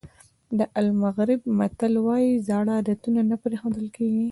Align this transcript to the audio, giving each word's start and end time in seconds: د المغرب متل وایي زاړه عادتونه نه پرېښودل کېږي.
د 0.57 0.59
المغرب 0.81 1.39
متل 1.57 1.93
وایي 2.07 2.31
زاړه 2.47 2.71
عادتونه 2.77 3.21
نه 3.29 3.35
پرېښودل 3.43 3.87
کېږي. 3.95 4.19